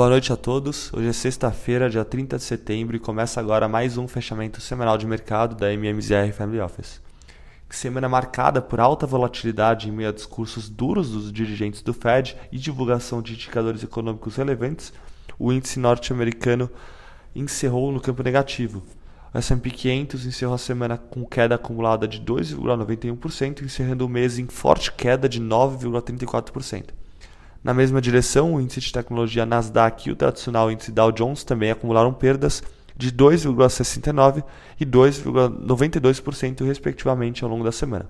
[0.00, 0.90] Boa noite a todos.
[0.94, 5.06] Hoje é sexta-feira, dia 30 de setembro, e começa agora mais um fechamento semanal de
[5.06, 7.02] mercado da MMZR Family Office.
[7.68, 12.56] Semana marcada por alta volatilidade em meio a discursos duros dos dirigentes do Fed e
[12.56, 14.90] divulgação de indicadores econômicos relevantes,
[15.38, 16.70] o índice norte-americano
[17.36, 18.82] encerrou no campo negativo.
[19.34, 24.46] O S&P 500 encerrou a semana com queda acumulada de 2,91%, encerrando o mês em
[24.46, 26.99] forte queda de 9,34%.
[27.62, 31.70] Na mesma direção, o índice de tecnologia Nasdaq e o tradicional índice Dow Jones também
[31.70, 32.62] acumularam perdas
[32.96, 34.44] de 2,69%
[34.78, 38.08] e 2,92%, respectivamente, ao longo da semana.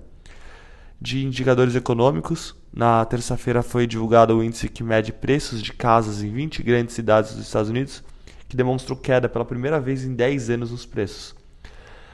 [1.01, 6.31] De indicadores econômicos, na terça-feira foi divulgado o índice que mede preços de casas em
[6.31, 8.03] 20 grandes cidades dos Estados Unidos,
[8.47, 11.35] que demonstrou queda pela primeira vez em 10 anos nos preços.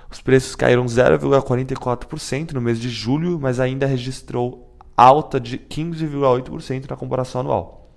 [0.09, 4.66] Os preços caíram 0,44% no mês de julho, mas ainda registrou
[4.97, 7.87] alta de 15,8% na comparação anual.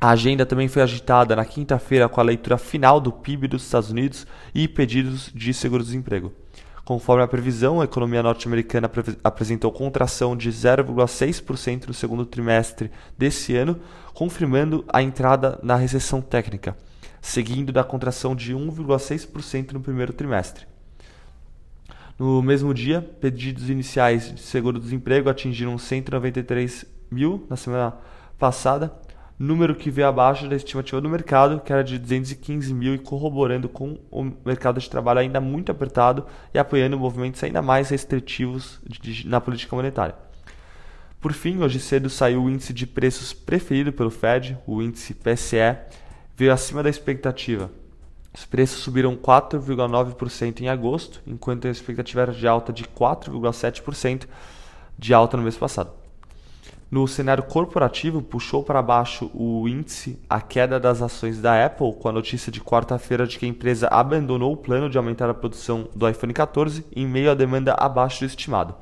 [0.00, 3.90] A agenda também foi agitada na quinta-feira com a leitura final do PIB dos Estados
[3.90, 6.32] Unidos e pedidos de seguro-desemprego.
[6.84, 8.90] Conforme a previsão, a economia norte-americana
[9.24, 13.80] apresentou contração de 0,6% no segundo trimestre desse ano,
[14.12, 16.76] confirmando a entrada na recessão técnica,
[17.22, 20.66] seguindo da contração de 1,6% no primeiro trimestre.
[22.16, 27.94] No mesmo dia, pedidos iniciais de seguro-desemprego atingiram 193 mil na semana
[28.38, 28.94] passada,
[29.36, 33.68] número que veio abaixo da estimativa do mercado, que era de 215 mil, e corroborando
[33.68, 38.80] com o mercado de trabalho ainda muito apertado e apoiando movimentos ainda mais restritivos
[39.24, 40.14] na política monetária.
[41.20, 45.78] Por fim, hoje cedo saiu o índice de preços preferido pelo Fed, o índice PCE,
[46.36, 47.70] veio acima da expectativa,
[48.34, 54.26] os preços subiram 4,9% em agosto, enquanto a expectativa era de alta de 4,7%
[54.98, 55.92] de alta no mês passado.
[56.90, 62.08] No cenário corporativo, puxou para baixo o índice a queda das ações da Apple com
[62.08, 65.88] a notícia de quarta-feira de que a empresa abandonou o plano de aumentar a produção
[65.94, 68.74] do iPhone 14 em meio à demanda abaixo do estimado.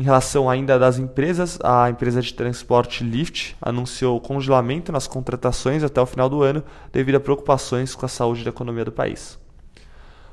[0.00, 6.00] Em relação ainda das empresas, a empresa de transporte Lyft anunciou congelamento nas contratações até
[6.00, 9.38] o final do ano devido a preocupações com a saúde da economia do país.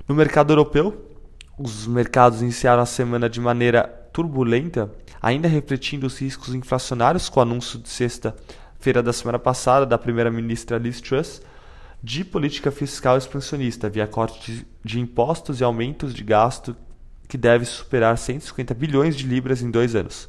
[0.08, 1.12] No mercado europeu,
[1.60, 3.84] os mercados iniciaram a semana de maneira
[4.14, 4.90] turbulenta,
[5.22, 10.78] ainda refletindo os riscos inflacionários com o anúncio de sexta-feira da semana passada da primeira-ministra
[10.78, 11.42] Liz Truss
[12.02, 16.74] de política fiscal expansionista via corte de impostos e aumentos de gasto
[17.28, 20.28] que deve superar 150 bilhões de libras em dois anos.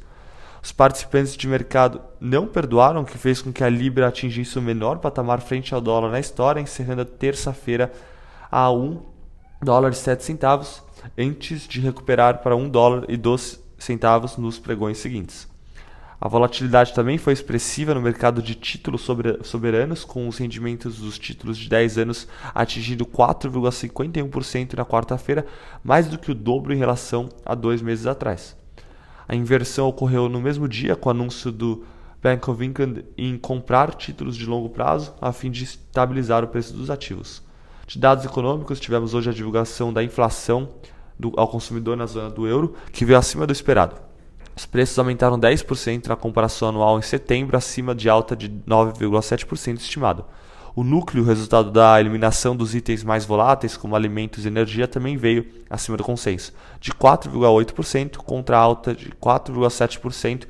[0.61, 4.61] Os participantes de mercado não perdoaram, o que fez com que a libra atingisse o
[4.61, 7.91] menor patamar frente ao dólar na história, encerrando a terça-feira
[8.51, 9.01] a 1
[9.61, 10.83] dólar e 7 centavos,
[11.17, 15.48] antes de recuperar para 1 dólar e 2 centavos nos pregões seguintes.
[16.21, 19.07] A volatilidade também foi expressiva no mercado de títulos
[19.43, 25.45] soberanos, com os rendimentos dos títulos de 10 anos atingindo 4,51% na quarta-feira,
[25.81, 28.57] mais do que o dobro em relação a dois meses atrás.
[29.29, 31.85] A inversão ocorreu no mesmo dia com o anúncio do
[32.21, 36.73] Bank of England em comprar títulos de longo prazo a fim de estabilizar o preço
[36.73, 37.41] dos ativos.
[37.87, 40.69] De dados econômicos, tivemos hoje a divulgação da inflação
[41.17, 44.08] do, ao consumidor na zona do euro, que veio acima do esperado.
[44.59, 50.25] Os preços aumentaram 10% na comparação anual em setembro, acima de alta de 9,7% estimado.
[50.75, 55.47] O núcleo, resultado da eliminação dos itens mais voláteis, como alimentos e energia, também veio
[55.69, 60.45] acima do consenso, de 4,8% contra a alta de 4,7%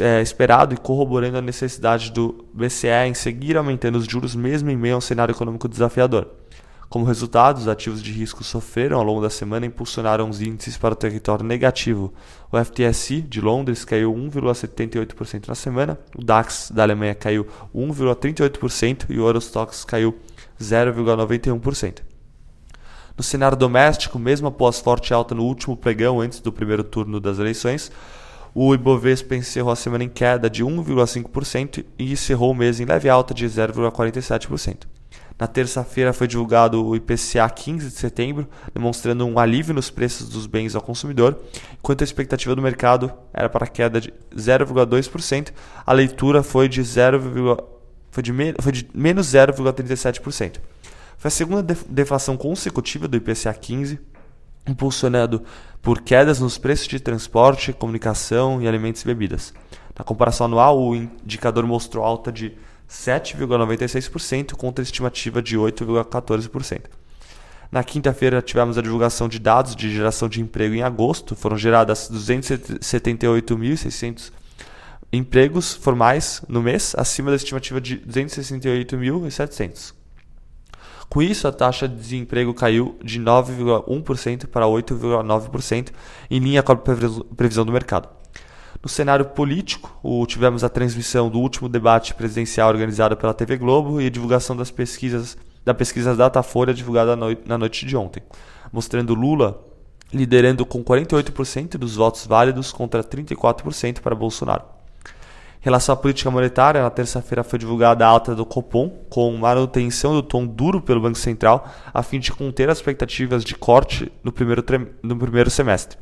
[0.00, 4.76] é, esperado e corroborando a necessidade do BCE em seguir aumentando os juros mesmo em
[4.76, 6.28] meio a um cenário econômico desafiador.
[6.94, 10.76] Como resultado, os ativos de risco sofreram ao longo da semana e impulsionaram os índices
[10.76, 12.14] para o território negativo.
[12.52, 19.18] O FTSE de Londres caiu 1,78% na semana, o DAX da Alemanha caiu 1,38% e
[19.18, 20.16] o Eurostox caiu
[20.60, 21.98] 0,91%.
[23.18, 27.40] No cenário doméstico, mesmo após forte alta no último pregão antes do primeiro turno das
[27.40, 27.90] eleições,
[28.54, 33.08] o Ibovespa encerrou a semana em queda de 1,5% e encerrou o mês em leve
[33.08, 34.93] alta de 0,47%.
[35.38, 40.46] Na terça-feira foi divulgado o IPCA 15 de setembro, demonstrando um alívio nos preços dos
[40.46, 41.36] bens ao consumidor,
[41.76, 45.52] enquanto a expectativa do mercado era para queda de 0,2%,
[45.84, 47.58] a leitura foi de, 0,
[48.12, 50.58] foi de, foi de menos 0,37%.
[51.18, 53.98] Foi a segunda deflação consecutiva do IPCA 15,
[54.68, 55.42] impulsionado
[55.82, 59.52] por quedas nos preços de transporte, comunicação e alimentos e bebidas.
[59.98, 62.56] Na comparação anual, o indicador mostrou alta de
[62.88, 66.82] 7,96% contra a estimativa de 8,14%.
[67.70, 71.34] Na quinta-feira tivemos a divulgação de dados de geração de emprego em agosto.
[71.34, 74.30] Foram geradas 278.600
[75.12, 79.92] empregos formais no mês, acima da estimativa de 268.700.
[81.08, 85.90] Com isso, a taxa de desemprego caiu de 9,1% para 8,9%,
[86.30, 88.23] em linha com a previsão do mercado.
[88.82, 89.90] No cenário político,
[90.26, 94.70] tivemos a transmissão do último debate presidencial organizado pela TV Globo e a divulgação das
[94.70, 98.22] pesquisas da pesquisa Datafolha divulgada na noite de ontem,
[98.70, 99.64] mostrando Lula
[100.12, 104.62] liderando com 48% dos votos válidos contra 34% para Bolsonaro.
[105.60, 110.12] Em relação à política monetária, na terça-feira foi divulgada a alta do Copom, com manutenção
[110.12, 114.30] do tom duro pelo Banco Central, a fim de conter as expectativas de corte no
[114.30, 114.62] primeiro,
[115.02, 115.98] no primeiro semestre.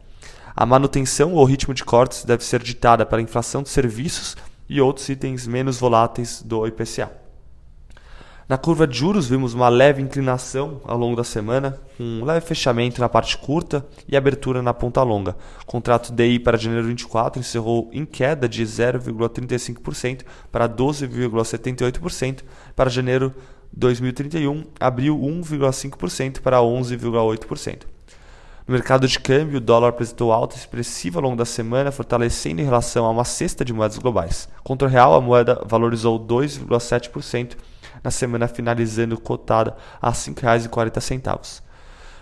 [0.54, 4.36] A manutenção ou ritmo de cortes deve ser ditada pela inflação de serviços
[4.68, 7.22] e outros itens menos voláteis do IPCA.
[8.48, 13.00] Na curva de juros, vimos uma leve inclinação ao longo da semana, um leve fechamento
[13.00, 15.34] na parte curta e abertura na ponta longa.
[15.62, 22.40] O contrato DI para janeiro 24 encerrou em queda de 0,35% para 12,78%.
[22.76, 23.32] Para janeiro
[23.72, 27.84] 2031, abriu 1,5% para 11,8%.
[28.66, 32.64] No mercado de câmbio, o dólar apresentou alta expressiva ao longo da semana, fortalecendo em
[32.64, 34.48] relação a uma cesta de moedas globais.
[34.62, 37.56] Contra o real, a moeda valorizou 2,7%
[38.02, 41.62] na semana finalizando cotada a R$ 5,40.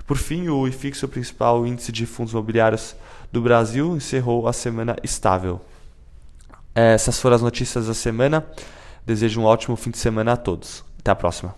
[0.06, 2.96] Por fim, o IFIX, o principal índice de fundos imobiliários
[3.30, 5.60] do Brasil, encerrou a semana estável.
[6.74, 8.44] Essas foram as notícias da semana.
[9.04, 10.84] Desejo um ótimo fim de semana a todos.
[10.98, 11.54] Até a próxima.